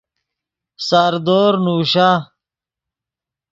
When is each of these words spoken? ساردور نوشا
ساردور 0.87 1.53
نوشا 1.65 2.09